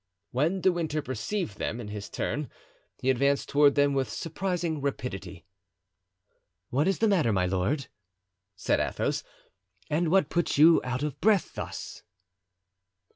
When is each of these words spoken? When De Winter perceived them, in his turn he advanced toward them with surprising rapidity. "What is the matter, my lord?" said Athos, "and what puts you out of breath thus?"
When 0.31 0.61
De 0.61 0.71
Winter 0.71 1.03
perceived 1.03 1.59
them, 1.59 1.79
in 1.79 1.89
his 1.89 2.09
turn 2.09 2.49
he 2.97 3.11
advanced 3.11 3.47
toward 3.49 3.75
them 3.75 3.93
with 3.93 4.09
surprising 4.09 4.81
rapidity. 4.81 5.45
"What 6.71 6.87
is 6.87 6.97
the 6.97 7.07
matter, 7.07 7.31
my 7.31 7.45
lord?" 7.45 7.85
said 8.55 8.79
Athos, 8.79 9.23
"and 9.91 10.09
what 10.09 10.29
puts 10.31 10.57
you 10.57 10.81
out 10.83 11.03
of 11.03 11.21
breath 11.21 11.53
thus?" 11.53 12.01